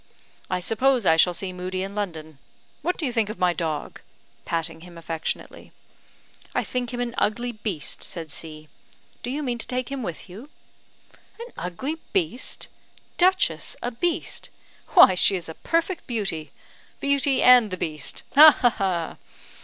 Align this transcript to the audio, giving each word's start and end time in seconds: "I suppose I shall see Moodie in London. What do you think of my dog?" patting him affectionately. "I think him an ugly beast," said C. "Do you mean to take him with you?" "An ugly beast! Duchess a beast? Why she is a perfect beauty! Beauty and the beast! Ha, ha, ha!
"I 0.49 0.59
suppose 0.59 1.05
I 1.05 1.15
shall 1.15 1.35
see 1.35 1.53
Moodie 1.53 1.83
in 1.83 1.93
London. 1.93 2.39
What 2.81 2.97
do 2.97 3.05
you 3.05 3.13
think 3.13 3.29
of 3.29 3.37
my 3.37 3.53
dog?" 3.53 4.01
patting 4.45 4.81
him 4.81 4.97
affectionately. 4.97 5.71
"I 6.55 6.63
think 6.63 6.91
him 6.91 6.99
an 6.99 7.13
ugly 7.19 7.51
beast," 7.51 8.03
said 8.03 8.31
C. 8.31 8.67
"Do 9.21 9.29
you 9.29 9.43
mean 9.43 9.59
to 9.59 9.67
take 9.67 9.89
him 9.91 10.01
with 10.01 10.27
you?" 10.27 10.49
"An 11.39 11.53
ugly 11.55 11.97
beast! 12.13 12.67
Duchess 13.19 13.77
a 13.83 13.91
beast? 13.91 14.49
Why 14.95 15.13
she 15.13 15.35
is 15.35 15.47
a 15.47 15.53
perfect 15.53 16.07
beauty! 16.07 16.49
Beauty 16.99 17.43
and 17.43 17.69
the 17.69 17.77
beast! 17.77 18.23
Ha, 18.33 18.49
ha, 18.59 18.69
ha! 18.71 19.17